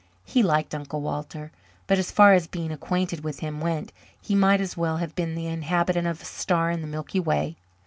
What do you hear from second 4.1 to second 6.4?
he might as well have been the inhabitant of a